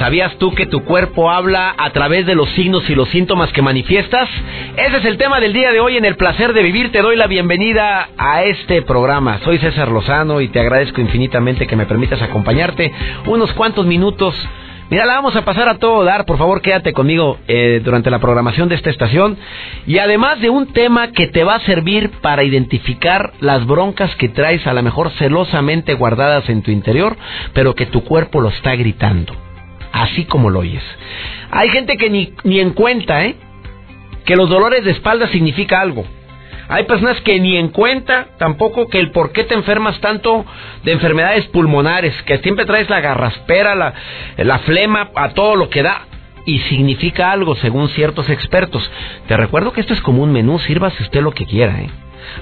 [0.00, 3.60] ¿Sabías tú que tu cuerpo habla a través de los signos y los síntomas que
[3.60, 4.30] manifiestas?
[4.74, 6.90] Ese es el tema del día de hoy en el placer de vivir.
[6.90, 9.40] Te doy la bienvenida a este programa.
[9.44, 12.90] Soy César Lozano y te agradezco infinitamente que me permitas acompañarte
[13.26, 14.34] unos cuantos minutos.
[14.88, 16.24] Mira, la vamos a pasar a todo dar.
[16.24, 19.36] Por favor, quédate conmigo eh, durante la programación de esta estación.
[19.86, 24.30] Y además de un tema que te va a servir para identificar las broncas que
[24.30, 27.18] traes a lo mejor celosamente guardadas en tu interior,
[27.52, 29.49] pero que tu cuerpo lo está gritando
[29.92, 30.82] así como lo oyes.
[31.50, 33.36] Hay gente que ni, ni en cuenta, ¿eh?
[34.24, 36.04] Que los dolores de espalda significa algo.
[36.68, 40.46] Hay personas que ni en cuenta tampoco que el por qué te enfermas tanto
[40.84, 43.92] de enfermedades pulmonares, que siempre traes la garraspera, la,
[44.36, 46.02] la flema, a todo lo que da.
[46.46, 48.88] Y significa algo según ciertos expertos.
[49.26, 51.90] Te recuerdo que esto es como un menú, sírvase usted lo que quiera, ¿eh?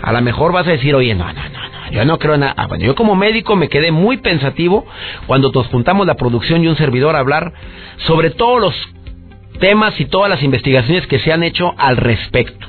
[0.02, 2.54] A lo mejor vas a decir, oye, no, no, no, no, yo no creo nada.
[2.56, 4.86] Ah, bueno, yo como médico me quedé muy pensativo
[5.26, 7.52] cuando nos juntamos la producción y un servidor a hablar
[8.06, 8.74] sobre todos los
[9.58, 12.66] temas y todas las investigaciones que se han hecho al respecto.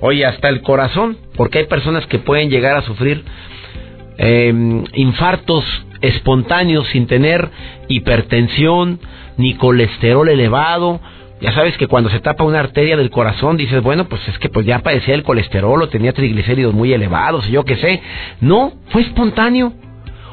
[0.00, 3.22] Oye, hasta el corazón, porque hay personas que pueden llegar a sufrir
[4.16, 5.64] em, infartos
[6.00, 7.50] espontáneos sin tener
[7.88, 8.98] hipertensión
[9.36, 11.00] ni colesterol elevado
[11.40, 14.48] ya sabes que cuando se tapa una arteria del corazón dices, bueno, pues es que
[14.48, 18.02] pues ya padecía el colesterol o tenía triglicéridos muy elevados, yo qué sé.
[18.40, 19.72] No, fue espontáneo.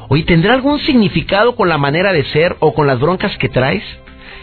[0.08, 3.82] Oye, ¿tendrá algún significado con la manera de ser o con las broncas que traes?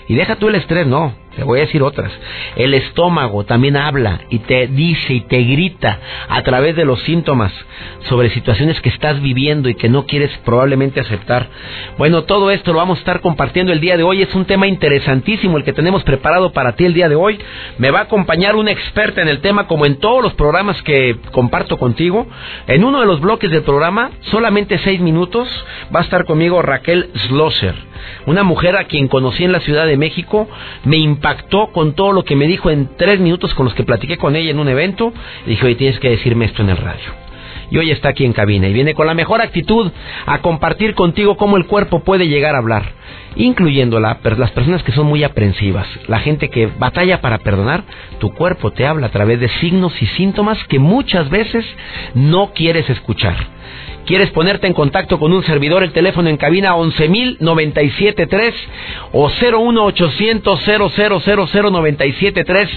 [0.08, 1.14] Y deja tú el estrés, no.
[1.36, 2.12] Te voy a decir otras.
[2.56, 7.52] El estómago también habla y te dice y te grita a través de los síntomas
[8.08, 11.48] sobre situaciones que estás viviendo y que no quieres probablemente aceptar.
[11.98, 14.22] Bueno, todo esto lo vamos a estar compartiendo el día de hoy.
[14.22, 17.40] Es un tema interesantísimo el que tenemos preparado para ti el día de hoy.
[17.78, 21.18] Me va a acompañar una experta en el tema como en todos los programas que
[21.32, 22.28] comparto contigo.
[22.68, 25.50] En uno de los bloques del programa, solamente seis minutos,
[25.94, 27.76] va a estar conmigo Raquel Slosser,
[28.26, 30.48] una mujer a quien conocí en la Ciudad de México.
[30.84, 34.16] Me impactó con todo lo que me dijo en tres minutos con los que platiqué
[34.16, 35.12] con ella en un evento.
[35.46, 37.26] Le dije, oye, tienes que decirme esto en el radio.
[37.72, 39.92] Y hoy está aquí en cabina y viene con la mejor actitud
[40.28, 42.92] a compartir contigo cómo el cuerpo puede llegar a hablar,
[43.36, 44.18] incluyendo las
[44.52, 47.84] personas que son muy aprensivas, la gente que batalla para perdonar,
[48.20, 51.66] tu cuerpo te habla a través de signos y síntomas que muchas veces
[52.14, 53.36] no quieres escuchar.
[54.06, 55.84] ¿Quieres ponerte en contacto con un servidor?
[55.84, 58.54] El teléfono en cabina 11.097.3
[59.12, 62.70] o 01800 0000973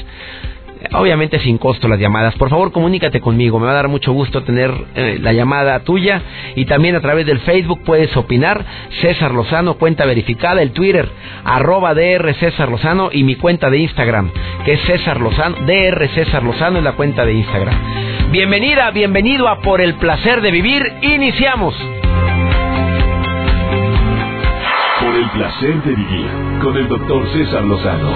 [0.92, 2.34] obviamente sin costo las llamadas.
[2.36, 6.22] Por favor, comunícate conmigo, me va a dar mucho gusto tener eh, la llamada tuya
[6.54, 8.64] y también a través del Facebook puedes opinar.
[9.00, 11.08] César Lozano, cuenta verificada, el Twitter,
[11.44, 14.30] arroba DR César Lozano y mi cuenta de Instagram,
[14.64, 18.17] que es César Lozano, DR César Lozano es la cuenta de Instagram.
[18.30, 21.74] Bienvenida, bienvenido a Por el Placer de Vivir, iniciamos.
[25.00, 26.26] Por el Placer de Vivir,
[26.62, 28.12] con el doctor César Lozano.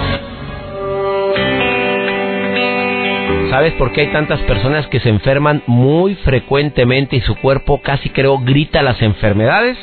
[3.49, 8.11] ¿Sabes por qué hay tantas personas que se enferman muy frecuentemente y su cuerpo casi
[8.11, 9.79] creo grita las enfermedades?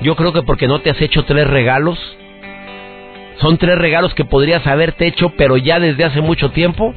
[0.00, 1.98] Yo creo que porque no te has hecho tres regalos.
[3.36, 6.94] Son tres regalos que podrías haberte hecho, pero ya desde hace mucho tiempo.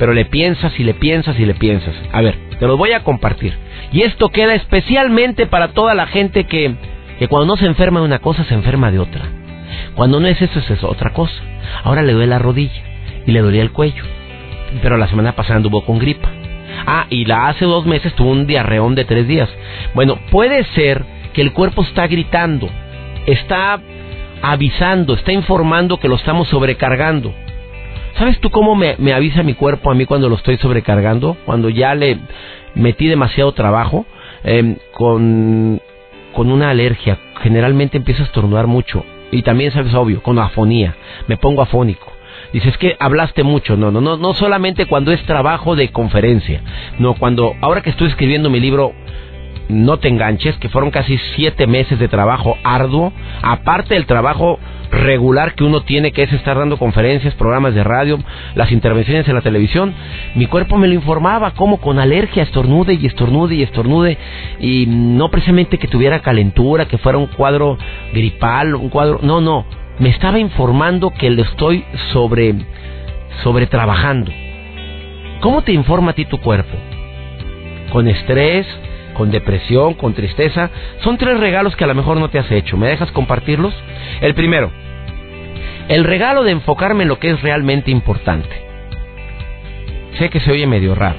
[0.00, 1.94] Pero le piensas y le piensas y le piensas.
[2.10, 3.56] A ver, te los voy a compartir.
[3.92, 6.74] Y esto queda especialmente para toda la gente que,
[7.20, 9.22] que cuando no se enferma de una cosa, se enferma de otra.
[9.94, 11.40] Cuando no es eso, es otra cosa.
[11.84, 12.82] Ahora le duele la rodilla
[13.24, 14.02] y le dolía el cuello
[14.82, 16.28] pero la semana pasada anduvo con gripa.
[16.86, 19.48] Ah, y la hace dos meses tuvo un diarreón de tres días.
[19.94, 22.68] Bueno, puede ser que el cuerpo está gritando,
[23.26, 23.80] está
[24.42, 27.34] avisando, está informando que lo estamos sobrecargando.
[28.20, 31.38] ¿Sabes tú cómo me, avisa mi cuerpo a mí cuando lo estoy sobrecargando?
[31.46, 32.18] Cuando ya le
[32.74, 34.04] metí demasiado trabajo
[34.44, 35.80] em, con,
[36.34, 37.18] con una alergia.
[37.40, 39.06] Generalmente empiezo a estornudar mucho.
[39.32, 40.96] Y también, sabes, obvio, con afonía.
[41.28, 42.12] Me pongo afónico.
[42.52, 46.60] Dices que hablaste mucho, no, no, no, no solamente cuando es trabajo de conferencia,
[46.98, 48.92] no, cuando, ahora que estoy escribiendo mi libro,
[49.70, 54.58] no te enganches, que fueron casi siete meses de trabajo arduo, aparte del trabajo
[54.90, 58.18] regular que uno tiene, que es estar dando conferencias, programas de radio,
[58.54, 59.94] las intervenciones en la televisión,
[60.34, 64.18] mi cuerpo me lo informaba, como con alergia, estornude y estornude y estornude,
[64.58, 67.78] y no precisamente que tuviera calentura, que fuera un cuadro
[68.12, 69.64] gripal, un cuadro, no, no,
[69.98, 72.54] me estaba informando que lo estoy sobre,
[73.42, 74.32] sobre trabajando.
[75.40, 76.76] ¿Cómo te informa a ti tu cuerpo?
[77.92, 78.66] Con estrés,
[79.20, 80.70] con depresión, con tristeza.
[81.04, 82.78] Son tres regalos que a lo mejor no te has hecho.
[82.78, 83.74] ¿Me dejas compartirlos?
[84.22, 84.70] El primero,
[85.88, 88.48] el regalo de enfocarme en lo que es realmente importante.
[90.16, 91.18] Sé que se oye medio raro.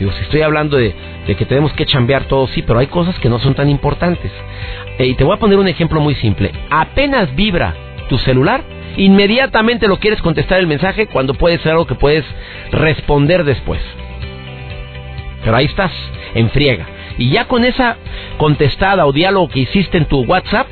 [0.00, 3.28] Digo, si estoy hablando de, que tenemos que chambear todo, sí, pero hay cosas que
[3.28, 4.32] no son tan importantes.
[4.98, 6.50] Eh, y te voy a poner un ejemplo muy simple.
[6.70, 7.72] Apenas vibra
[8.08, 8.64] tu celular,
[8.96, 12.24] inmediatamente lo quieres contestar el mensaje cuando puede ser algo que puedes
[12.72, 13.80] responder después.
[15.44, 15.92] Pero ahí estás,
[16.34, 16.88] en friega.
[17.18, 17.96] Y ya con esa
[18.38, 20.66] contestada o diálogo que hiciste en tu WhatsApp,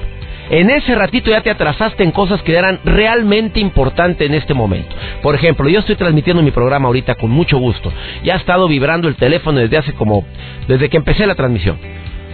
[0.51, 4.95] en ese ratito ya te atrasaste en cosas que eran realmente importantes en este momento.
[5.23, 7.93] Por ejemplo, yo estoy transmitiendo mi programa ahorita con mucho gusto.
[8.25, 10.25] Ya ha estado vibrando el teléfono desde hace como,
[10.67, 11.79] desde que empecé la transmisión.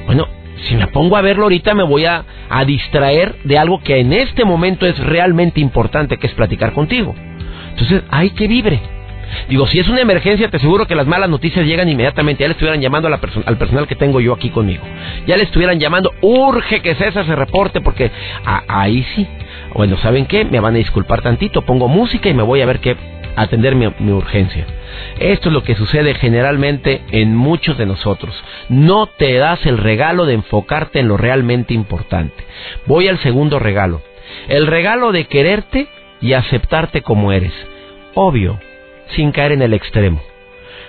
[0.07, 0.29] Bueno,
[0.63, 4.15] si me pongo a verlo ahorita me voy a, a distraer de algo que en
[4.15, 7.15] este momento es realmente importante, que es platicar contigo.
[7.73, 8.81] Entonces, hay que vibre.
[9.49, 12.43] Digo, si es una emergencia, te aseguro que las malas noticias llegan inmediatamente.
[12.43, 14.85] Ya le estuvieran llamando al personal que tengo yo aquí conmigo.
[15.27, 18.11] Ya le estuvieran llamando, urge que César se reporte porque
[18.45, 19.27] ahí sí.
[19.75, 20.45] Bueno, ¿saben qué?
[20.45, 22.97] Me van a disculpar tantito, pongo música y me voy a ver qué
[23.37, 24.67] atender mi urgencia.
[25.19, 28.35] Esto es lo que sucede generalmente en muchos de nosotros.
[28.69, 32.45] No te das el regalo de enfocarte en lo realmente importante.
[32.87, 34.01] Voy al segundo regalo.
[34.49, 35.89] El regalo de quererte
[36.21, 37.53] y aceptarte como eres.
[38.15, 38.59] Obvio,
[39.15, 40.21] sin caer en el extremo.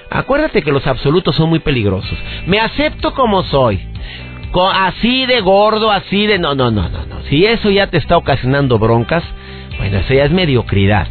[0.10, 2.18] Acuérdate que los absolutos son muy peligrosos.
[2.46, 3.80] Me acepto como soy.
[4.74, 6.40] Así de gordo, así de...
[6.40, 7.22] No, no, no, no, no.
[7.30, 9.24] Si eso ya te está ocasionando broncas,
[9.78, 11.08] bueno, eso ya es mediocridad.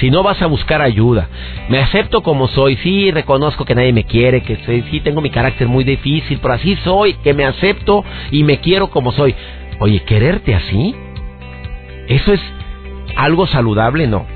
[0.00, 1.28] Si no vas a buscar ayuda.
[1.68, 2.76] Me acepto como soy.
[2.76, 4.56] Sí, reconozco que nadie me quiere, que
[4.90, 8.90] sí tengo mi carácter muy difícil, pero así soy, que me acepto y me quiero
[8.90, 9.34] como soy.
[9.80, 10.94] Oye, ¿quererte así?
[12.08, 12.40] ¿Eso es
[13.16, 14.06] algo saludable?
[14.06, 14.26] No.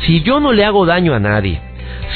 [0.00, 1.60] Si yo no le hago daño a nadie,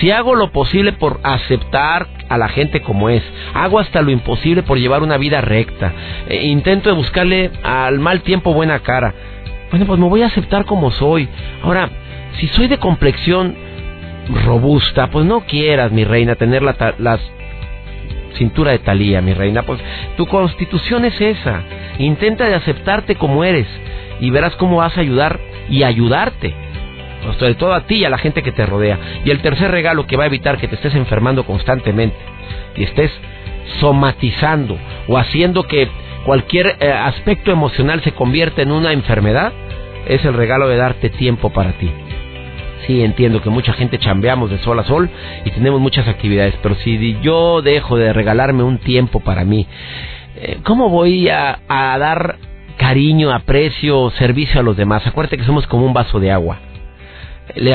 [0.01, 3.23] si hago lo posible por aceptar a la gente como es,
[3.55, 5.93] hago hasta lo imposible por llevar una vida recta,
[6.29, 9.15] eh, intento de buscarle al mal tiempo buena cara,
[9.71, 11.29] bueno, pues me voy a aceptar como soy.
[11.63, 11.89] Ahora,
[12.39, 13.55] si soy de complexión
[14.45, 17.19] robusta, pues no quieras, mi reina, tener la, la
[18.37, 19.81] cintura de talía, mi reina, pues
[20.17, 21.63] tu constitución es esa.
[21.99, 23.67] Intenta de aceptarte como eres
[24.21, 25.39] y verás cómo vas a ayudar
[25.69, 26.55] y ayudarte
[27.39, 28.99] sobre todo a ti y a la gente que te rodea.
[29.25, 32.17] Y el tercer regalo que va a evitar que te estés enfermando constantemente
[32.77, 33.11] y estés
[33.81, 34.79] somatizando
[35.09, 35.89] o haciendo que
[36.25, 39.53] cualquier eh, aspecto emocional se convierta en una enfermedad,
[40.07, 41.91] es el regalo de darte tiempo para ti.
[42.87, 45.09] Sí, entiendo que mucha gente chambeamos de sol a sol
[45.45, 49.69] y tenemos muchas actividades, pero si yo dejo de regalarme un tiempo para mí,
[50.37, 52.37] eh, ¿cómo voy a, a dar
[52.77, 55.07] cariño, aprecio, servicio a los demás?
[55.07, 56.59] Acuérdate que somos como un vaso de agua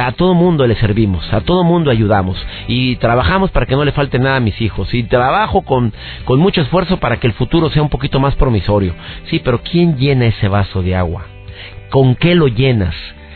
[0.01, 2.37] a todo mundo le servimos, a todo mundo ayudamos
[2.67, 5.93] y trabajamos para que no le falte nada a mis hijos y trabajo con,
[6.25, 8.95] con mucho esfuerzo para que el futuro sea un poquito más promisorio.
[9.29, 11.25] Sí, pero ¿quién llena ese vaso de agua?
[11.89, 12.95] ¿Con qué lo llenas?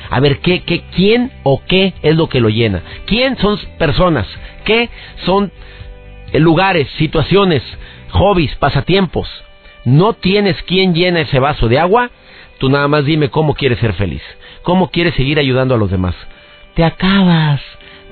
[0.10, 2.82] A ver, ¿qué, qué, ¿quién o qué es lo que lo llena?
[3.06, 4.28] ¿Quién son personas?
[4.66, 4.90] ¿Qué
[5.26, 5.52] son
[6.34, 7.62] lugares, situaciones,
[8.10, 9.30] hobbies, pasatiempos?
[9.86, 12.12] ¿No tienes quién llena ese vaso de agua?
[12.62, 14.22] Tú nada más dime cómo quieres ser feliz.
[14.62, 16.14] ¿Cómo quieres seguir ayudando a los demás?
[16.76, 17.60] Te acabas,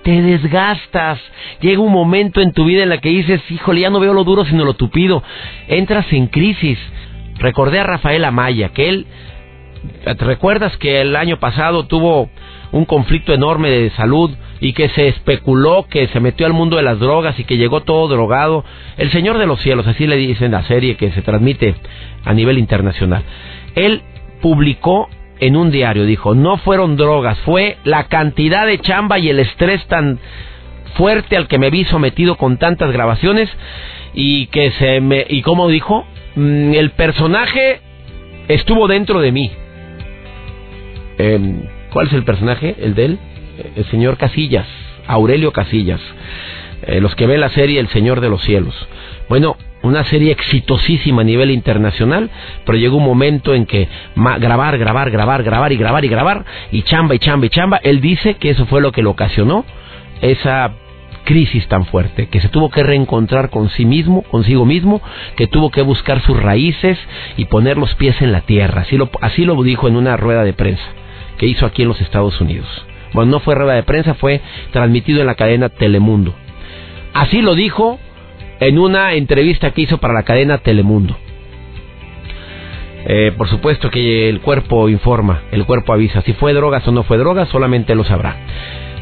[0.01, 1.19] te desgastas.
[1.61, 4.23] Llega un momento en tu vida en la que dices, híjole, ya no veo lo
[4.23, 5.21] duro sino lo tupido.
[5.67, 6.79] Entras en crisis.
[7.37, 9.05] Recordé a Rafael Amaya, que él,
[10.03, 12.31] ¿te recuerdas que el año pasado tuvo
[12.71, 16.83] un conflicto enorme de salud y que se especuló que se metió al mundo de
[16.83, 18.65] las drogas y que llegó todo drogado?
[18.97, 21.75] El Señor de los Cielos, así le dicen la serie que se transmite
[22.25, 23.21] a nivel internacional.
[23.75, 24.01] Él
[24.41, 29.39] publicó en un diario, dijo, no fueron drogas, fue la cantidad de chamba y el
[29.39, 30.19] estrés tan
[30.95, 33.49] fuerte al que me vi sometido con tantas grabaciones
[34.13, 35.25] y que se me...
[35.29, 36.05] ¿Y como dijo?
[36.35, 37.79] Mm, el personaje
[38.47, 39.51] estuvo dentro de mí.
[41.17, 42.75] Em, ¿Cuál es el personaje?
[42.79, 43.19] El de él.
[43.75, 44.67] El señor Casillas,
[45.07, 46.01] Aurelio Casillas.
[46.83, 48.75] Eh, los que ven la serie El Señor de los Cielos.
[49.89, 52.29] Una serie exitosísima a nivel internacional,
[52.63, 56.83] pero llegó un momento en que grabar, grabar, grabar, grabar y grabar y grabar, y
[56.83, 59.65] chamba y chamba y chamba, él dice que eso fue lo que lo ocasionó
[60.21, 60.73] esa
[61.23, 65.01] crisis tan fuerte, que se tuvo que reencontrar con sí mismo, consigo mismo,
[65.35, 66.99] que tuvo que buscar sus raíces
[67.35, 68.81] y poner los pies en la tierra.
[68.81, 70.85] Así lo, así lo dijo en una rueda de prensa
[71.39, 72.67] que hizo aquí en los Estados Unidos.
[73.13, 74.39] Bueno, no fue rueda de prensa, fue
[74.71, 76.35] transmitido en la cadena Telemundo.
[77.13, 77.99] Así lo dijo
[78.59, 81.15] en una entrevista que hizo para la cadena Telemundo.
[83.05, 86.21] Eh, por supuesto que el cuerpo informa, el cuerpo avisa.
[86.21, 88.35] Si fue drogas o no fue drogas, solamente lo sabrá.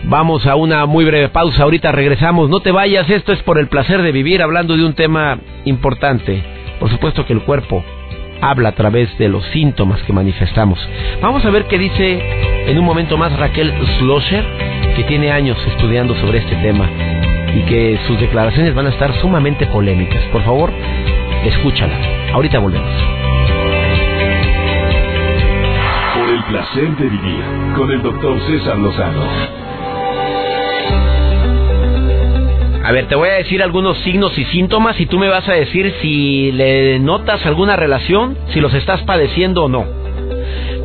[0.04, 2.50] Vamos a una muy breve pausa, ahorita regresamos.
[2.50, 6.44] No te vayas, esto es por el placer de vivir, hablando de un tema importante.
[6.80, 7.84] Por supuesto que el cuerpo
[8.40, 10.80] habla a través de los síntomas que manifestamos.
[11.22, 12.22] Vamos a ver qué dice
[12.68, 14.46] en un momento más Raquel Schlosser,
[14.96, 16.88] que tiene años estudiando sobre este tema
[17.54, 20.24] y que sus declaraciones van a estar sumamente polémicas.
[20.32, 20.72] Por favor,
[21.46, 21.98] escúchala.
[22.34, 22.89] Ahorita volvemos.
[26.16, 27.44] Por el placer de vivir
[27.75, 29.24] con el doctor César Lozano.
[32.88, 35.54] A ver, te voy a decir algunos signos y síntomas y tú me vas a
[35.54, 39.97] decir si le notas alguna relación, si los estás padeciendo o no.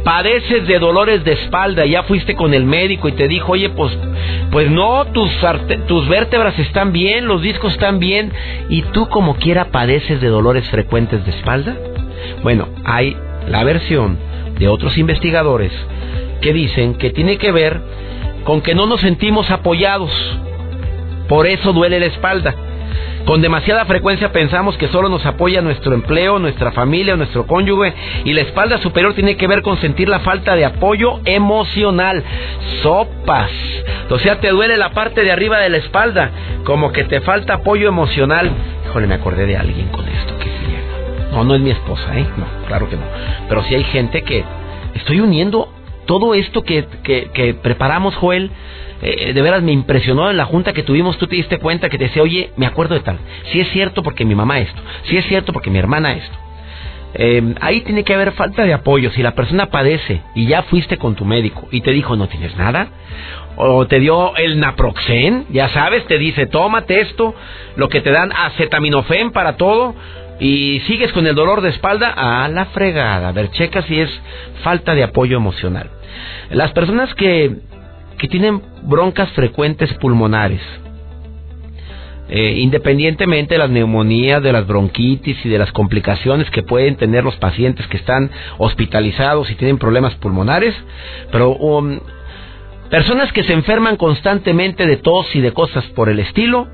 [0.05, 3.97] Padeces de dolores de espalda, ya fuiste con el médico y te dijo, oye, pues,
[4.51, 5.31] pues no, tus,
[5.87, 8.33] tus vértebras están bien, los discos están bien,
[8.69, 11.77] y tú como quiera padeces de dolores frecuentes de espalda.
[12.43, 13.17] Bueno, hay
[13.49, 14.19] la versión
[14.59, 15.73] de otros investigadores
[16.41, 17.81] que dicen que tiene que ver
[18.45, 20.11] con que no nos sentimos apoyados
[21.33, 22.55] por eso duele la espalda.
[23.25, 28.33] Con demasiada frecuencia pensamos que solo nos apoya nuestro empleo, nuestra familia, nuestro cónyuge y
[28.33, 32.25] la espalda superior tiene que ver con sentir la falta de apoyo emocional.
[32.83, 33.51] Sopas.
[34.11, 36.31] O sea, te duele la parte de arriba de la espalda,
[36.65, 38.51] como que te falta apoyo emocional.
[38.89, 40.53] Híjole, me acordé de alguien con esto que sí.
[41.31, 42.27] No, no es mi esposa, ¿eh?
[42.37, 43.05] No, claro que no.
[43.49, 44.45] Pero sí hay gente que
[44.95, 45.73] estoy uniendo
[46.07, 48.51] todo esto que, que, que preparamos, Joel
[49.03, 51.99] eh, de veras me impresionó en la junta que tuvimos, tú te diste cuenta que
[51.99, 53.19] te decía, oye, me acuerdo de tal.
[53.51, 56.39] Si es cierto porque mi mamá esto, si es cierto porque mi hermana esto.
[57.15, 59.11] Eh, ahí tiene que haber falta de apoyo.
[59.11, 62.57] Si la persona padece y ya fuiste con tu médico y te dijo no tienes
[62.57, 62.89] nada,
[63.57, 67.35] o te dio el naproxen, ya sabes, te dice tómate esto,
[67.75, 69.97] lo que te dan acetaminofén para todo,
[70.41, 73.29] y sigues con el dolor de espalda, a la fregada.
[73.29, 74.11] A ver, checa si es
[74.63, 75.91] falta de apoyo emocional.
[76.51, 77.57] Las personas que
[78.23, 80.61] que tienen broncas frecuentes pulmonares.
[82.29, 87.25] Eh, independientemente de las neumonías, de las bronquitis y de las complicaciones que pueden tener
[87.25, 90.73] los pacientes que están hospitalizados y tienen problemas pulmonares,
[91.33, 91.99] pero um,
[92.91, 96.69] personas que se enferman constantemente de tos y de cosas por el estilo,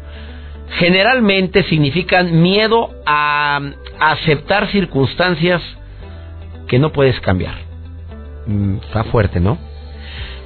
[0.73, 3.61] generalmente significan miedo a
[4.01, 5.63] aceptar circunstancias
[6.67, 7.55] que no puedes cambiar.
[8.47, 9.59] Mm, está fuerte, ¿no?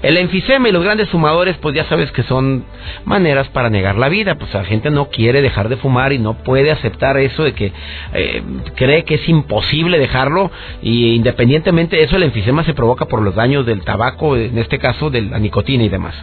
[0.03, 2.65] El enfisema y los grandes fumadores, pues ya sabes que son
[3.05, 4.35] maneras para negar la vida.
[4.35, 7.73] Pues la gente no quiere dejar de fumar y no puede aceptar eso de que
[8.13, 8.43] eh,
[8.75, 10.51] cree que es imposible dejarlo.
[10.83, 14.81] Y independientemente de eso, el enfisema se provoca por los daños del tabaco, en este
[14.81, 16.15] caso de la nicotina y demás.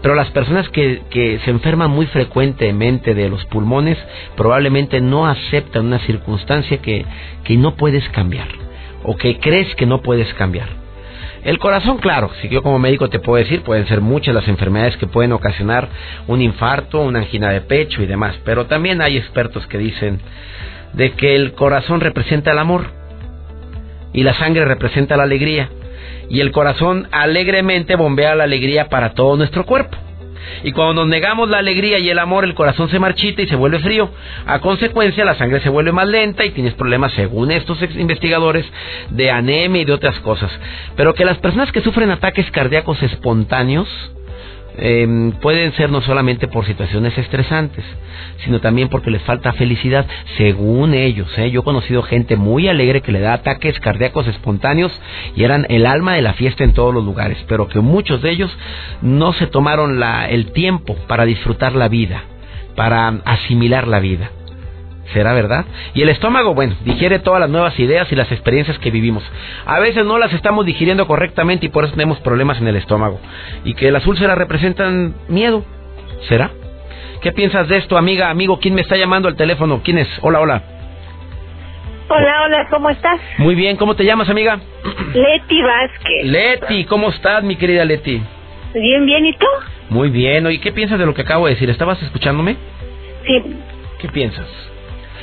[0.00, 3.98] Pero las personas que, que se enferman muy frecuentemente de los pulmones
[4.36, 7.04] probablemente no aceptan una circunstancia que,
[7.42, 8.46] que no puedes cambiar
[9.02, 10.83] o que crees que no puedes cambiar.
[11.44, 14.96] El corazón, claro, si yo como médico te puedo decir, pueden ser muchas las enfermedades
[14.96, 15.88] que pueden ocasionar
[16.26, 20.20] un infarto, una angina de pecho y demás, pero también hay expertos que dicen
[20.94, 22.86] de que el corazón representa el amor
[24.14, 25.68] y la sangre representa la alegría
[26.30, 29.98] y el corazón alegremente bombea la alegría para todo nuestro cuerpo.
[30.62, 33.56] Y cuando nos negamos la alegría y el amor, el corazón se marchita y se
[33.56, 34.10] vuelve frío.
[34.46, 38.66] A consecuencia, la sangre se vuelve más lenta y tienes problemas, según estos investigadores,
[39.10, 40.50] de anemia y de otras cosas.
[40.96, 43.88] Pero que las personas que sufren ataques cardíacos espontáneos,
[44.76, 47.84] eh, pueden ser no solamente por situaciones estresantes,
[48.44, 51.28] sino también porque les falta felicidad, según ellos.
[51.38, 51.50] ¿eh?
[51.50, 54.92] Yo he conocido gente muy alegre que le da ataques cardíacos espontáneos
[55.36, 58.30] y eran el alma de la fiesta en todos los lugares, pero que muchos de
[58.30, 58.56] ellos
[59.02, 62.24] no se tomaron la, el tiempo para disfrutar la vida,
[62.74, 64.30] para asimilar la vida.
[65.12, 65.66] ¿Será verdad?
[65.94, 69.22] Y el estómago, bueno, digiere todas las nuevas ideas y las experiencias que vivimos.
[69.66, 73.20] A veces no las estamos digiriendo correctamente y por eso tenemos problemas en el estómago.
[73.64, 75.64] Y que las úlceras representan miedo.
[76.28, 76.50] ¿Será?
[77.20, 78.58] ¿Qué piensas de esto, amiga, amigo?
[78.58, 79.82] ¿Quién me está llamando al teléfono?
[79.84, 80.08] ¿Quién es?
[80.22, 80.62] Hola, hola.
[82.08, 83.18] Hola, hola, ¿cómo estás?
[83.38, 84.60] Muy bien, ¿cómo te llamas, amiga?
[85.14, 86.24] Leti Vázquez.
[86.24, 88.22] Leti, ¿cómo estás, mi querida Leti?
[88.74, 89.46] Bien, bien, ¿y tú?
[89.88, 91.70] Muy bien, oye, ¿qué piensas de lo que acabo de decir?
[91.70, 92.56] ¿Estabas escuchándome?
[93.26, 93.42] Sí.
[94.00, 94.46] ¿Qué piensas?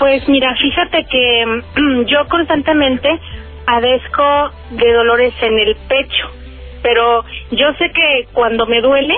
[0.01, 3.19] Pues mira, fíjate que mm, yo constantemente
[3.67, 6.27] padezco de dolores en el pecho,
[6.81, 9.13] pero yo sé que cuando me duele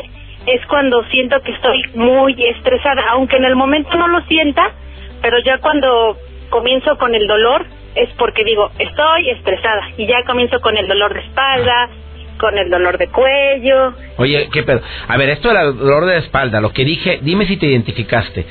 [0.45, 4.73] es cuando siento que estoy muy estresada, aunque en el momento no lo sienta,
[5.21, 6.17] pero ya cuando
[6.49, 11.13] comienzo con el dolor es porque digo, estoy estresada y ya comienzo con el dolor
[11.13, 11.87] de espalda,
[12.37, 13.93] con el dolor de cuello.
[14.17, 14.81] Oye, qué pedo.
[15.07, 18.45] A ver, esto del dolor de espalda, lo que dije, dime si te identificaste.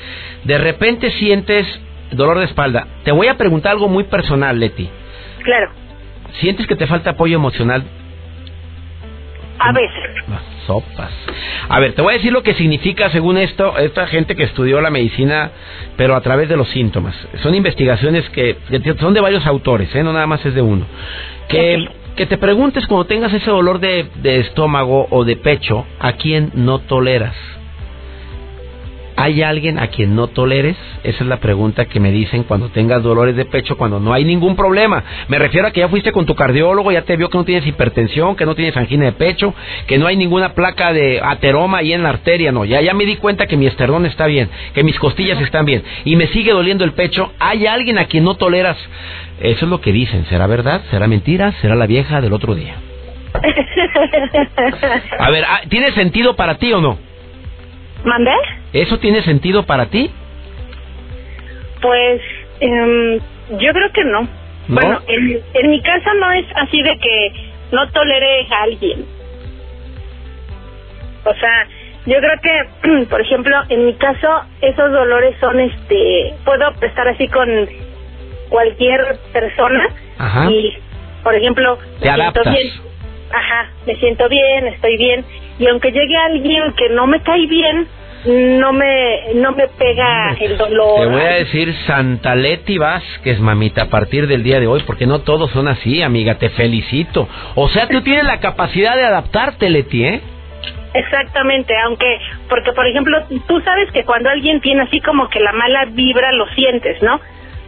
[0.44, 1.66] De repente sientes
[2.12, 2.86] dolor de espalda.
[3.04, 4.88] Te voy a preguntar algo muy personal, Leti.
[5.42, 5.70] Claro.
[6.40, 7.84] ¿Sientes que te falta apoyo emocional?
[9.58, 10.24] A veces.
[10.28, 11.12] Ah, sopas.
[11.68, 14.80] A ver, te voy a decir lo que significa, según esto, esta gente que estudió
[14.80, 15.50] la medicina,
[15.96, 17.14] pero a través de los síntomas.
[17.42, 18.56] Son investigaciones que,
[18.98, 20.02] son de varios autores, ¿eh?
[20.02, 20.86] no nada más es de uno.
[21.48, 26.12] Que, que te preguntes cuando tengas ese dolor de, de estómago o de pecho, ¿a
[26.14, 27.36] quién no toleras?
[29.16, 30.76] ¿Hay alguien a quien no toleres?
[31.04, 34.24] Esa es la pregunta que me dicen cuando tengas dolores de pecho, cuando no hay
[34.24, 35.04] ningún problema.
[35.28, 37.66] Me refiero a que ya fuiste con tu cardiólogo, ya te vio que no tienes
[37.66, 39.54] hipertensión, que no tienes angina de pecho,
[39.86, 42.64] que no hay ninguna placa de ateroma ahí en la arteria, no.
[42.64, 45.82] Ya, ya me di cuenta que mi esternón está bien, que mis costillas están bien
[46.04, 47.32] y me sigue doliendo el pecho.
[47.38, 48.78] ¿Hay alguien a quien no toleras?
[49.40, 50.24] Eso es lo que dicen.
[50.26, 50.82] ¿Será verdad?
[50.90, 51.52] ¿Será mentira?
[51.60, 52.76] ¿Será la vieja del otro día?
[55.18, 56.98] A ver, ah, ¿tiene sentido para ti o no?
[58.04, 58.32] ¿Mandé?
[58.72, 60.10] ¿Eso tiene sentido para ti?
[61.80, 62.20] Pues
[62.60, 63.18] em,
[63.58, 64.28] yo creo que no.
[64.68, 67.32] Bueno, en, en mi caso no es así de que
[67.72, 69.04] no tolere a alguien.
[71.24, 71.66] O sea,
[72.06, 74.28] yo creo que, por ejemplo, en mi caso,
[74.60, 77.48] esos dolores son, este, puedo estar así con
[78.48, 79.88] cualquier persona
[80.18, 80.50] Ajá.
[80.50, 80.76] y,
[81.22, 82.92] por ejemplo, me siento bien.
[83.32, 85.24] Ajá, me siento bien, estoy bien
[85.58, 87.86] y aunque llegue alguien que no me cae bien,
[88.24, 91.00] no me no me pega el dolor.
[91.00, 95.06] Te voy a decir Santa Leti Vázquez, mamita, a partir del día de hoy, porque
[95.06, 97.28] no todos son así, amiga, te felicito.
[97.54, 100.20] O sea, tú tienes la capacidad de adaptarte, Leti, ¿eh?
[100.94, 105.52] Exactamente, aunque, porque por ejemplo, tú sabes que cuando alguien tiene así como que la
[105.52, 107.20] mala vibra, lo sientes, ¿no?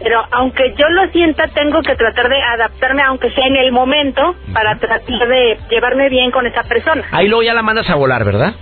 [0.02, 4.34] Pero aunque yo lo sienta, tengo que tratar de adaptarme, aunque sea en el momento,
[4.52, 7.04] para tratar de llevarme bien con esa persona.
[7.12, 8.54] Ahí luego ya la mandas a volar, ¿verdad?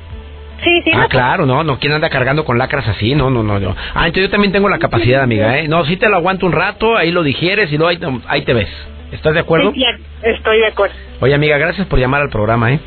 [0.62, 0.90] Sí, sí.
[0.94, 3.14] Ah, claro, no, no, ¿quién anda cargando con lacras así?
[3.14, 3.74] No, no, no, no.
[3.94, 5.68] Ah, entonces yo también tengo la capacidad, amiga, ¿eh?
[5.68, 8.54] No, si te lo aguanto un rato, ahí lo digieres y luego ahí, ahí te
[8.54, 8.68] ves.
[9.10, 9.72] ¿Estás de acuerdo?
[9.72, 9.84] Sí,
[10.22, 10.94] estoy de acuerdo.
[11.20, 12.80] Oye, amiga, gracias por llamar al programa, ¿eh?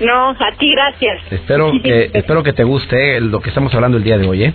[0.00, 1.32] No, a ti gracias.
[1.32, 4.54] Espero, que, espero que te guste lo que estamos hablando el día de hoy, ¿eh?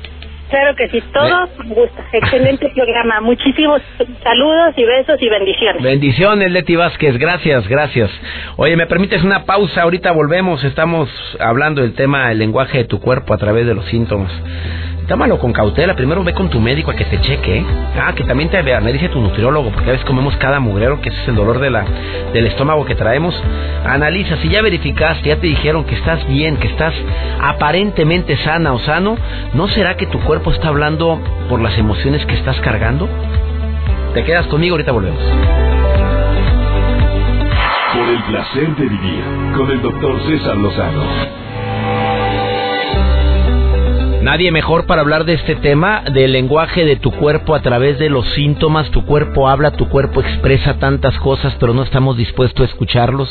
[0.52, 2.04] Claro que sí, todo me gusta.
[2.12, 3.22] Excelente programa.
[3.22, 3.82] Muchísimos
[4.22, 5.82] saludos y besos y bendiciones.
[5.82, 7.18] Bendiciones, Leti Vázquez.
[7.18, 8.12] Gracias, gracias.
[8.58, 9.84] Oye, ¿me permites una pausa?
[9.84, 10.62] Ahorita volvemos.
[10.66, 11.10] Estamos
[11.40, 14.30] hablando del tema del lenguaje de tu cuerpo a través de los síntomas.
[15.08, 15.96] Tómalo con cautela.
[15.96, 17.66] Primero ve con tu médico a que te cheque.
[18.00, 21.22] Ah, que también te analice tu nutriólogo, porque a veces comemos cada mugrero, que ese
[21.22, 21.86] es el dolor de la,
[22.34, 23.40] del estómago que traemos.
[23.86, 26.94] Analiza, si ya verificaste, ya te dijeron que estás bien, que estás
[27.42, 29.18] aparentemente sana o sano,
[29.54, 33.10] ¿no será que tu cuerpo está hablando por las emociones que estás cargando?
[34.14, 35.22] Te quedas conmigo, ahorita volvemos.
[37.94, 39.24] Por el placer de vivir
[39.58, 41.04] con el doctor César Lozano.
[44.22, 48.08] Nadie mejor para hablar de este tema, del lenguaje de tu cuerpo a través de
[48.08, 48.92] los síntomas.
[48.92, 53.30] Tu cuerpo habla, tu cuerpo expresa tantas cosas, pero no estamos dispuestos a escucharlos.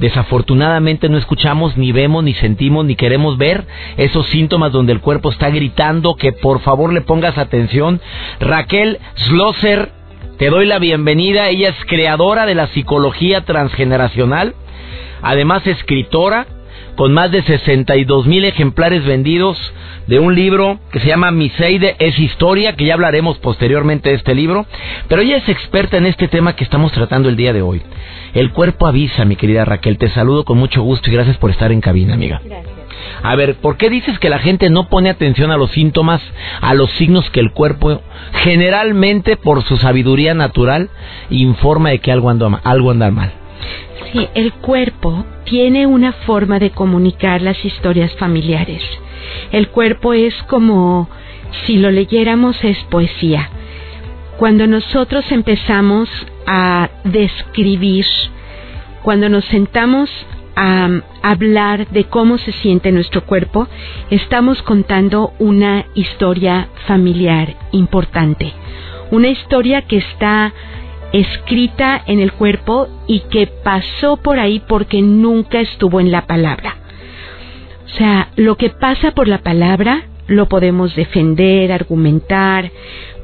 [0.00, 3.64] Desafortunadamente no escuchamos, ni vemos, ni sentimos, ni queremos ver
[3.98, 8.00] esos síntomas donde el cuerpo está gritando que por favor le pongas atención.
[8.40, 9.90] Raquel Schlosser,
[10.38, 11.50] te doy la bienvenida.
[11.50, 14.56] Ella es creadora de la psicología transgeneracional,
[15.22, 16.48] además escritora,
[16.96, 19.58] con más de 62 mil ejemplares vendidos
[20.06, 24.34] de un libro que se llama Miseide es historia, que ya hablaremos posteriormente de este
[24.34, 24.66] libro,
[25.08, 27.82] pero ella es experta en este tema que estamos tratando el día de hoy.
[28.34, 31.72] El cuerpo avisa, mi querida Raquel, te saludo con mucho gusto y gracias por estar
[31.72, 32.40] en cabina, amiga.
[32.44, 32.80] Gracias.
[33.22, 36.22] A ver, ¿por qué dices que la gente no pone atención a los síntomas,
[36.60, 38.00] a los signos que el cuerpo
[38.42, 40.90] generalmente por su sabiduría natural
[41.28, 43.32] informa de que algo anda, algo anda mal?
[44.12, 48.82] Sí, el cuerpo tiene una forma de comunicar las historias familiares.
[49.50, 51.10] El cuerpo es como
[51.66, 53.50] si lo leyéramos es poesía.
[54.38, 56.08] Cuando nosotros empezamos
[56.46, 58.06] a describir,
[59.02, 60.08] cuando nos sentamos
[60.54, 60.88] a
[61.20, 63.66] hablar de cómo se siente nuestro cuerpo,
[64.10, 68.52] estamos contando una historia familiar importante,
[69.10, 70.52] una historia que está
[71.12, 76.76] escrita en el cuerpo y que pasó por ahí porque nunca estuvo en la palabra.
[77.86, 82.70] O sea, lo que pasa por la palabra lo podemos defender, argumentar,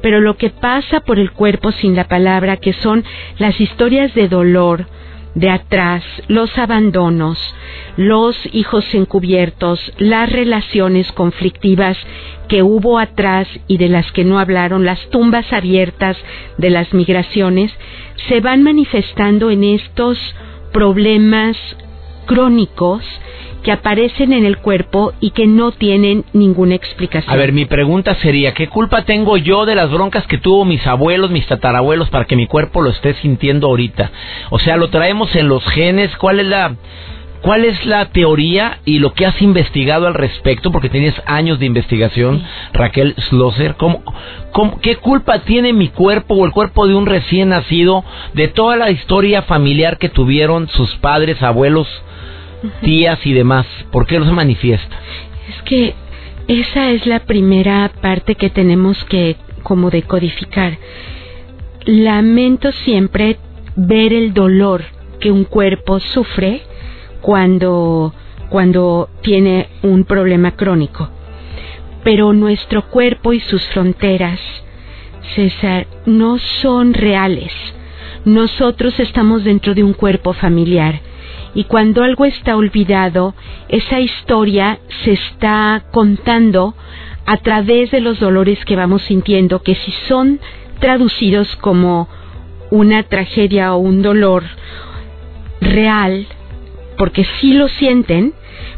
[0.01, 3.05] pero lo que pasa por el cuerpo sin la palabra, que son
[3.37, 4.85] las historias de dolor,
[5.37, 7.37] de atrás, los abandonos,
[7.95, 11.95] los hijos encubiertos, las relaciones conflictivas
[12.49, 16.17] que hubo atrás y de las que no hablaron, las tumbas abiertas
[16.57, 17.71] de las migraciones,
[18.27, 20.17] se van manifestando en estos
[20.73, 21.55] problemas
[22.25, 23.03] crónicos
[23.67, 27.33] que aparecen en el cuerpo y que no tienen ninguna explicación.
[27.33, 30.87] A ver, mi pregunta sería, ¿qué culpa tengo yo de las broncas que tuvo mis
[30.87, 34.09] abuelos, mis tatarabuelos para que mi cuerpo lo esté sintiendo ahorita?
[34.51, 36.77] O sea, lo traemos en los genes, ¿cuál es la
[37.41, 40.71] ¿Cuál es la teoría y lo que has investigado al respecto?
[40.71, 43.75] Porque tienes años de investigación, Raquel Schlosser.
[43.75, 44.01] ¿Cómo,
[44.81, 48.91] qué culpa tiene mi cuerpo o el cuerpo de un recién nacido de toda la
[48.91, 51.87] historia familiar que tuvieron sus padres, abuelos,
[52.81, 53.65] tías y demás?
[53.91, 54.97] ¿Por qué no se manifiesta?
[55.49, 55.93] Es que
[56.47, 60.77] esa es la primera parte que tenemos que como decodificar.
[61.85, 63.37] Lamento siempre
[63.75, 64.83] ver el dolor
[65.19, 66.61] que un cuerpo sufre
[67.21, 68.13] cuando
[68.49, 71.09] cuando tiene un problema crónico.
[72.03, 74.39] Pero nuestro cuerpo y sus fronteras,
[75.35, 77.51] César, no son reales.
[78.23, 81.01] Nosotros estamos dentro de un cuerpo familiar
[81.57, 83.33] y cuando algo está olvidado,
[83.67, 86.75] esa historia se está contando
[87.25, 90.39] a través de los dolores que vamos sintiendo, que si son
[90.79, 92.09] traducidos como
[92.69, 94.43] una tragedia o un dolor
[95.59, 96.27] real,
[96.95, 98.35] porque sí lo sienten,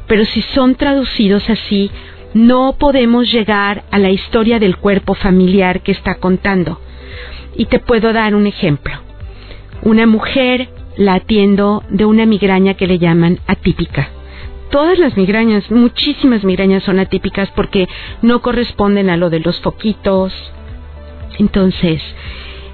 [0.07, 1.91] pero si son traducidos así,
[2.33, 6.79] no podemos llegar a la historia del cuerpo familiar que está contando.
[7.57, 8.93] Y te puedo dar un ejemplo.
[9.81, 14.09] Una mujer la atiendo de una migraña que le llaman atípica.
[14.69, 17.87] Todas las migrañas, muchísimas migrañas son atípicas porque
[18.21, 20.33] no corresponden a lo de los foquitos.
[21.39, 22.01] Entonces,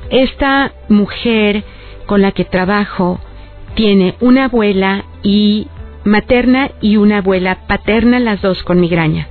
[0.10, 1.64] esta mujer
[2.08, 3.22] con la que trabajo
[3.76, 5.68] tiene una abuela y
[6.04, 9.28] materna y una abuela paterna, las dos con migraña.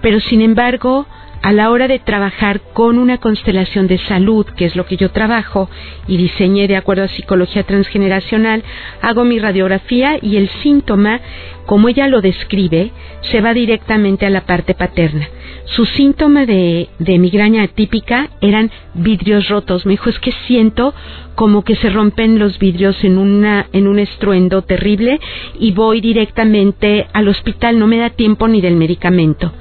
[0.00, 1.06] Pero sin embargo,
[1.42, 5.10] a la hora de trabajar con una constelación de salud, que es lo que yo
[5.10, 5.68] trabajo
[6.06, 8.62] y diseñé de acuerdo a psicología transgeneracional,
[9.02, 11.20] hago mi radiografía y el síntoma,
[11.66, 15.28] como ella lo describe, se va directamente a la parte paterna.
[15.64, 19.84] Su síntoma de, de migraña atípica eran vidrios rotos.
[19.84, 20.94] Me dijo, es que siento
[21.34, 25.20] como que se rompen los vidrios en, una, en un estruendo terrible
[25.60, 29.52] y voy directamente al hospital, no me da tiempo ni del medicamento.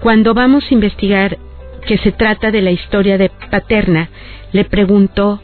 [0.00, 1.36] Cuando vamos a investigar
[1.86, 4.08] que se trata de la historia de Paterna,
[4.52, 5.42] le pregunto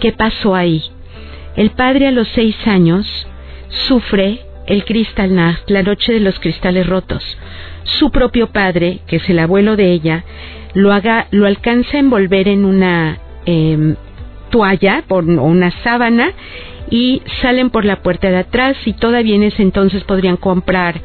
[0.00, 0.82] qué pasó ahí.
[1.56, 3.06] El padre a los seis años
[3.86, 7.22] sufre el Kristallnacht, la noche de los cristales rotos.
[7.84, 10.24] Su propio padre, que es el abuelo de ella,
[10.74, 13.96] lo, haga, lo alcanza a envolver en una em,
[14.50, 16.32] toalla o una sábana
[16.90, 21.00] y salen por la puerta de atrás y todavía en ese entonces podrían comprar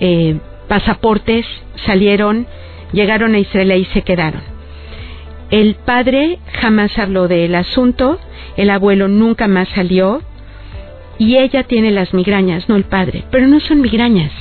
[0.00, 1.46] eh, pasaportes,
[1.86, 2.46] salieron,
[2.92, 4.42] llegaron a Israel y se quedaron.
[5.50, 8.18] El padre jamás habló del asunto,
[8.56, 10.22] el abuelo nunca más salió
[11.18, 14.32] y ella tiene las migrañas, no el padre, pero no son migrañas,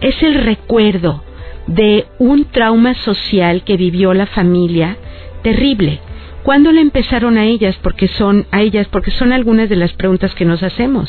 [0.00, 1.24] es el recuerdo
[1.66, 4.96] de un trauma social que vivió la familia
[5.42, 6.00] terrible.
[6.48, 7.76] ¿Cuándo le empezaron a ellas?
[7.82, 11.06] Porque son a ellas, porque son algunas de las preguntas que nos hacemos.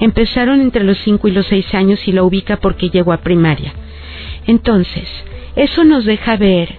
[0.00, 3.72] Empezaron entre los 5 y los 6 años y la ubica porque llegó a primaria.
[4.46, 5.08] Entonces,
[5.56, 6.78] eso nos deja ver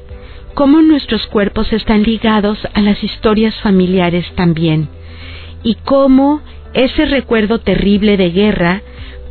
[0.53, 4.89] cómo nuestros cuerpos están ligados a las historias familiares también
[5.63, 6.41] y cómo
[6.75, 8.83] ese recuerdo terrible de guerra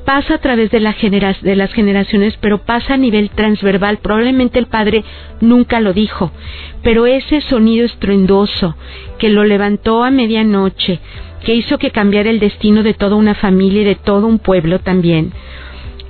[0.07, 3.99] pasa a través de, de, las generaciones, pero pasa a nivel transverbal.
[3.99, 5.05] Probablemente el padre
[5.41, 6.31] nunca lo dijo,
[6.83, 8.77] pero ese sonido estruendoso
[9.19, 11.01] que lo levantó a medianoche,
[11.45, 14.79] que hizo que cambiara el destino de toda una familia y de todo un pueblo
[14.79, 15.33] también,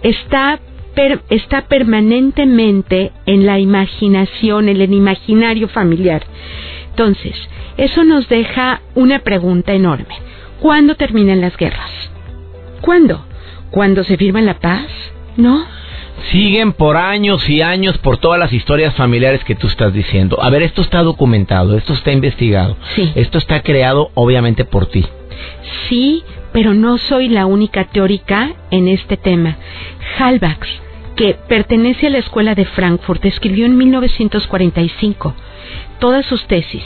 [0.03, 0.61] está,
[1.31, 6.23] está permanentemente en la imaginación, en el imaginario familiar.
[6.91, 7.35] Entonces,
[7.79, 10.15] eso nos deja una pregunta enorme.
[10.61, 11.91] ¿Cuándo terminan las guerras?
[12.83, 13.25] ¿Cuándo?
[13.77, 14.87] Cuando se firma la paz,
[15.37, 15.67] ¿no?
[16.33, 20.43] Siguen por años y años por todas las historias familiares que tú estás diciendo.
[20.43, 22.79] A ver, esto está documentado, esto está investigado.
[22.95, 23.12] Sí.
[23.15, 25.05] Esto está creado obviamente por ti.
[25.91, 29.59] Sí, pero no soy la única teórica en este tema.
[30.19, 30.67] Halbach,
[31.15, 35.35] que pertenece a la Escuela de Frankfurt, escribió en 1945
[35.99, 36.85] todas sus tesis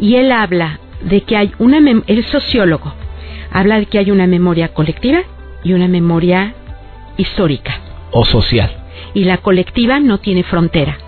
[0.00, 2.92] y él habla de que hay una, el sociólogo,
[3.52, 5.22] habla de que hay una memoria colectiva
[5.64, 6.54] y una memoria
[7.16, 7.80] histórica.
[8.12, 8.70] O social.
[9.14, 10.98] Y la colectiva no tiene frontera.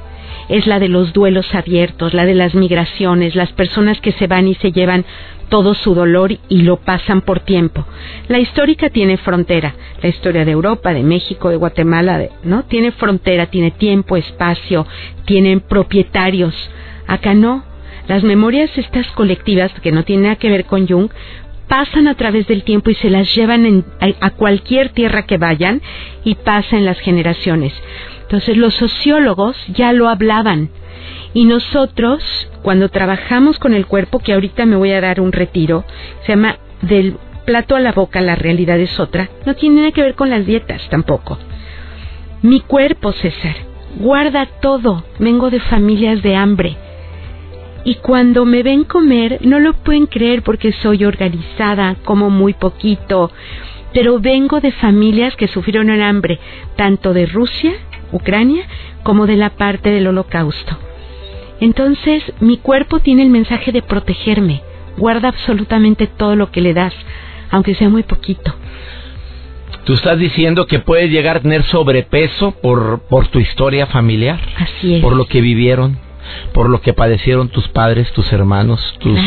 [0.48, 4.46] es la de los duelos abiertos, la de las migraciones, las personas que se van
[4.46, 5.04] y se llevan
[5.48, 7.84] todo su dolor y lo pasan por tiempo.
[8.28, 12.64] La histórica tiene frontera, la historia de Europa, de México, de Guatemala, ¿no?
[12.64, 14.86] Tiene frontera, tiene tiempo, espacio,
[15.24, 16.54] tienen propietarios.
[17.06, 17.64] Acá no.
[18.08, 21.10] Las memorias estas colectivas, que no tienen nada que ver con Jung,
[21.68, 25.82] pasan a través del tiempo y se las llevan a, a cualquier tierra que vayan
[26.24, 27.72] y pasa en las generaciones.
[28.22, 30.70] Entonces los sociólogos ya lo hablaban.
[31.34, 32.22] Y nosotros,
[32.62, 35.84] cuando trabajamos con el cuerpo, que ahorita me voy a dar un retiro,
[36.24, 40.02] se llama del plato a la boca, la realidad es otra, no tiene nada que
[40.02, 41.38] ver con las dietas tampoco.
[42.42, 43.56] Mi cuerpo, César,
[43.98, 45.04] guarda todo.
[45.18, 46.76] Vengo de familias de hambre.
[47.86, 53.30] Y cuando me ven comer, no lo pueden creer porque soy organizada, como muy poquito,
[53.94, 56.40] pero vengo de familias que sufrieron el hambre,
[56.74, 57.74] tanto de Rusia,
[58.10, 58.64] Ucrania,
[59.04, 60.76] como de la parte del holocausto.
[61.60, 64.62] Entonces, mi cuerpo tiene el mensaje de protegerme,
[64.98, 66.92] guarda absolutamente todo lo que le das,
[67.50, 68.52] aunque sea muy poquito.
[69.84, 74.40] Tú estás diciendo que puedes llegar a tener sobrepeso por, por tu historia familiar.
[74.56, 75.02] Así es.
[75.02, 76.04] Por lo que vivieron
[76.52, 79.18] por lo que padecieron tus padres, tus hermanos, tus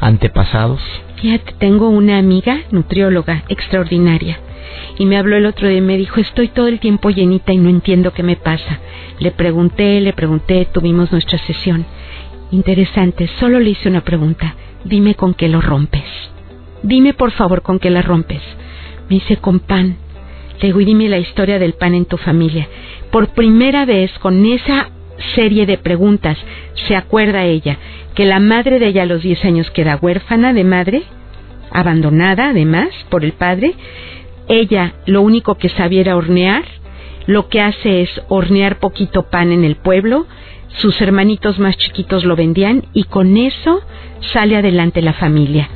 [0.00, 0.80] antepasados?
[1.16, 4.38] Fíjate, tengo una amiga nutrióloga extraordinaria
[4.98, 7.58] y me habló el otro día y me dijo, estoy todo el tiempo llenita y
[7.58, 8.80] no entiendo qué me pasa.
[9.18, 11.86] Le pregunté, le pregunté, tuvimos nuestra sesión.
[12.50, 14.54] Interesante, solo le hice una pregunta.
[14.84, 16.04] Dime con qué lo rompes.
[16.82, 18.42] Dime por favor con qué la rompes.
[19.08, 19.96] Me dice con pan.
[20.60, 22.68] Le digo, y dime la historia del pan en tu familia.
[23.10, 24.90] Por primera vez, con esa
[25.34, 26.38] serie de preguntas.
[26.88, 27.78] Se acuerda ella
[28.14, 31.02] que la madre de ella a los 10 años queda huérfana de madre,
[31.70, 33.74] abandonada además por el padre.
[34.48, 36.64] Ella lo único que sabía era hornear,
[37.26, 40.26] lo que hace es hornear poquito pan en el pueblo,
[40.78, 43.80] sus hermanitos más chiquitos lo vendían y con eso
[44.32, 45.68] sale adelante la familia.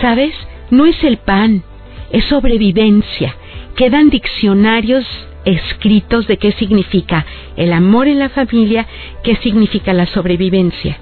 [0.00, 0.34] ¿Sabes?
[0.70, 1.62] No es el pan,
[2.10, 3.34] es sobrevivencia.
[3.76, 5.04] Quedan diccionarios
[5.46, 7.24] escritos de qué significa
[7.56, 8.86] el amor en la familia,
[9.22, 10.98] qué significa la sobrevivencia.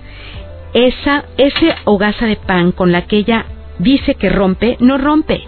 [0.75, 3.47] Esa, ese hogaza de pan con la que ella
[3.79, 5.41] dice que rompe, no rompe.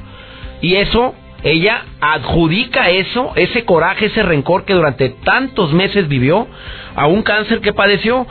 [0.61, 6.47] Y eso, ella adjudica eso, ese coraje, ese rencor que durante tantos meses vivió,
[6.95, 8.25] a un cáncer que padeció.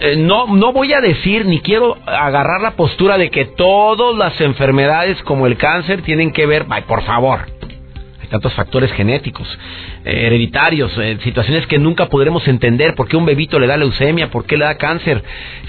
[0.00, 4.40] Eh, no, no voy a decir ni quiero agarrar la postura de que todas las
[4.40, 7.46] enfermedades como el cáncer tienen que ver, ay, por favor,
[8.30, 9.46] tantos factores genéticos,
[10.04, 14.30] eh, hereditarios, eh, situaciones que nunca podremos entender, por qué un bebito le da leucemia,
[14.30, 15.22] por qué le da cáncer,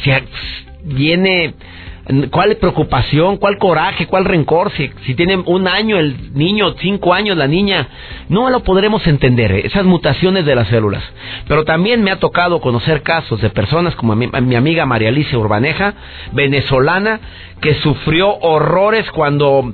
[0.03, 0.11] si
[0.83, 1.53] viene
[2.29, 3.37] ¿Cuál preocupación?
[3.37, 4.05] ¿Cuál coraje?
[4.05, 4.71] ¿Cuál rencor?
[4.73, 7.87] Si, si tiene un año el niño, cinco años la niña,
[8.29, 9.61] no lo podremos entender, ¿eh?
[9.65, 11.03] esas mutaciones de las células.
[11.47, 15.39] Pero también me ha tocado conocer casos de personas como mi, mi amiga María Alicia
[15.39, 15.95] Urbaneja,
[16.31, 17.19] venezolana,
[17.59, 19.73] que sufrió horrores cuando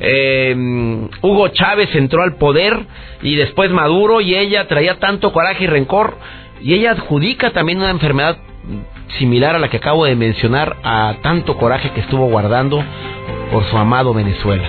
[0.00, 0.56] eh,
[1.22, 2.76] Hugo Chávez entró al poder
[3.22, 6.18] y después Maduro y ella traía tanto coraje y rencor
[6.60, 8.36] y ella adjudica también una enfermedad
[9.18, 12.82] similar a la que acabo de mencionar a tanto coraje que estuvo guardando
[13.50, 14.68] por su amado Venezuela.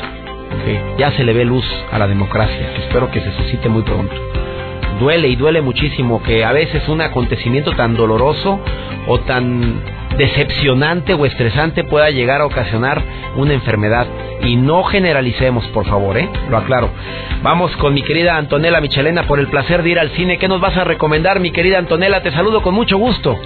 [0.97, 4.13] Ya se le ve luz a la democracia, espero que se suscite muy pronto.
[4.99, 8.59] Duele y duele muchísimo que a veces un acontecimiento tan doloroso
[9.07, 9.81] o tan
[10.17, 13.01] decepcionante o estresante pueda llegar a ocasionar
[13.35, 14.07] una enfermedad.
[14.43, 16.29] Y no generalicemos, por favor, ¿eh?
[16.49, 16.89] Lo aclaro.
[17.41, 20.37] Vamos con mi querida Antonella Michelena por el placer de ir al cine.
[20.37, 22.21] ¿Qué nos vas a recomendar, mi querida Antonella?
[22.21, 23.37] Te saludo con mucho gusto.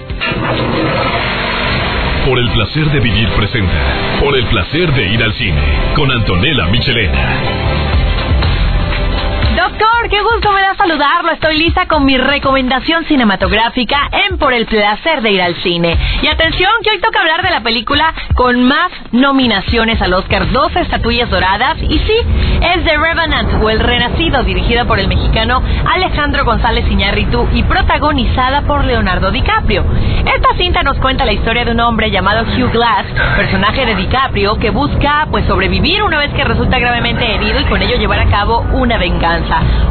[2.26, 3.72] Por el placer de vivir presenta.
[4.20, 5.60] Por el placer de ir al cine.
[5.94, 8.03] Con Antonella Michelena.
[9.56, 11.30] Doctor, qué gusto me da saludarlo.
[11.30, 15.96] Estoy lista con mi recomendación cinematográfica en Por el placer de ir al cine.
[16.22, 20.80] Y atención, que hoy toca hablar de la película con más nominaciones al Oscar, 12
[20.80, 21.76] estatuillas doradas.
[21.80, 22.16] Y sí,
[22.62, 28.62] es The Revenant o El Renacido, dirigida por el mexicano Alejandro González Iñárritu y protagonizada
[28.62, 29.84] por Leonardo DiCaprio.
[30.18, 34.56] Esta cinta nos cuenta la historia de un hombre llamado Hugh Glass, personaje de DiCaprio,
[34.56, 38.26] que busca pues sobrevivir una vez que resulta gravemente herido y con ello llevar a
[38.26, 39.43] cabo una venganza.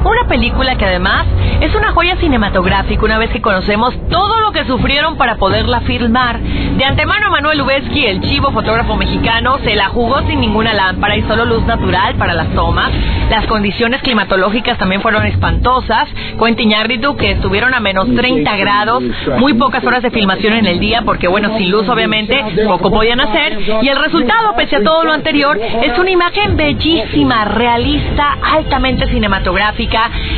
[0.03, 1.25] Una película que además
[1.61, 6.39] es una joya cinematográfica una vez que conocemos todo lo que sufrieron para poderla filmar.
[6.39, 11.21] De antemano Manuel Lubezki, el chivo fotógrafo mexicano, se la jugó sin ninguna lámpara y
[11.23, 12.91] solo luz natural para las tomas.
[13.29, 16.09] Las condiciones climatológicas también fueron espantosas.
[16.37, 19.03] Cuenta Iñárritu que estuvieron a menos 30 grados,
[19.37, 23.19] muy pocas horas de filmación en el día porque bueno, sin luz obviamente poco podían
[23.19, 29.07] hacer y el resultado, pese a todo lo anterior, es una imagen bellísima, realista, altamente
[29.07, 29.42] cinematográfica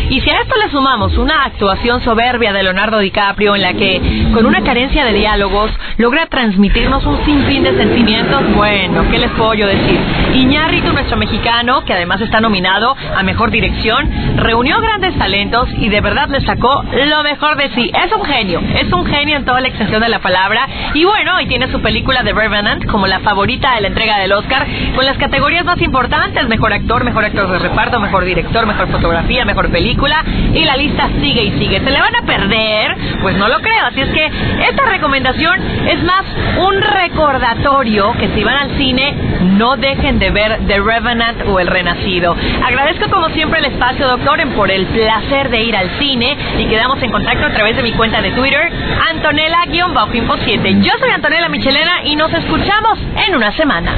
[0.09, 4.31] y si a esto le sumamos una actuación soberbia de Leonardo DiCaprio en la que,
[4.33, 9.53] con una carencia de diálogos, logra transmitirnos un sinfín de sentimientos, bueno, ¿qué les puedo
[9.53, 9.99] yo decir?
[10.33, 16.01] Iñárritu, nuestro mexicano, que además está nominado a Mejor Dirección, reunió grandes talentos y de
[16.01, 17.91] verdad le sacó lo mejor de sí.
[18.03, 20.67] Es un genio, es un genio en toda la extensión de la palabra.
[20.95, 24.33] Y bueno, y tiene su película The Revenant como la favorita de la entrega del
[24.33, 24.65] Oscar,
[24.95, 29.43] con las categorías más importantes, Mejor Actor, Mejor Actor de Reparto, Mejor Director, Mejor fotografía,
[29.45, 31.79] mejor película y la lista sigue y sigue.
[31.79, 32.95] ¿Se le van a perder?
[33.21, 33.85] Pues no lo creo.
[33.85, 34.25] Así es que
[34.69, 36.23] esta recomendación es más
[36.57, 39.13] un recordatorio que si van al cine
[39.57, 42.35] no dejen de ver The Revenant o El Renacido.
[42.65, 46.65] Agradezco como siempre el espacio, doctor, en por el placer de ir al cine y
[46.65, 48.71] quedamos en contacto a través de mi cuenta de Twitter,
[49.11, 50.81] Antonella-Info7.
[50.81, 53.93] Yo soy Antonella Michelena y nos escuchamos en una semana.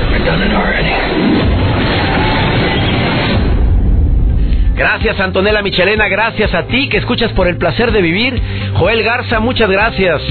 [4.78, 8.40] Gracias Antonella Michelena, gracias a ti que escuchas por el placer de vivir.
[8.76, 10.22] Joel Garza, muchas gracias.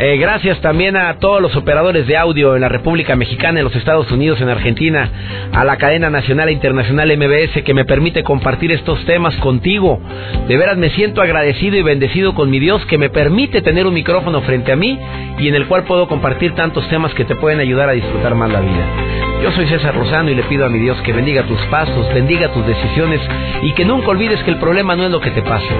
[0.00, 3.76] Eh, gracias también a todos los operadores de audio en la República Mexicana, en los
[3.76, 5.10] Estados Unidos, en Argentina,
[5.52, 10.00] a la cadena nacional e internacional MBS que me permite compartir estos temas contigo.
[10.48, 13.94] De veras me siento agradecido y bendecido con mi Dios que me permite tener un
[13.94, 14.98] micrófono frente a mí
[15.38, 18.50] y en el cual puedo compartir tantos temas que te pueden ayudar a disfrutar más
[18.50, 19.17] la vida.
[19.42, 22.52] Yo soy César Rosano y le pido a mi Dios que bendiga tus pasos, bendiga
[22.52, 23.20] tus decisiones
[23.62, 25.74] y que nunca olvides que el problema no es lo que te pasa,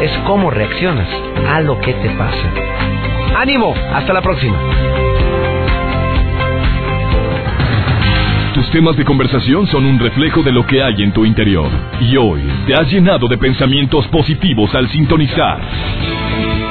[0.00, 1.08] es cómo reaccionas
[1.48, 2.52] a lo que te pasa.
[3.36, 4.58] Ánimo, hasta la próxima.
[8.54, 11.70] Tus temas de conversación son un reflejo de lo que hay en tu interior.
[12.00, 15.60] Y hoy te has llenado de pensamientos positivos al sintonizar.